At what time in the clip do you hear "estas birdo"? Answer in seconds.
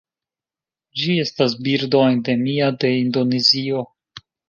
1.25-2.03